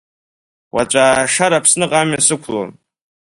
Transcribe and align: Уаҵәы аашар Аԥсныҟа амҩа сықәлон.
Уаҵәы 0.73 1.01
аашар 1.05 1.51
Аԥсныҟа 1.57 1.97
амҩа 1.99 2.19
сықәлон. 2.25 2.71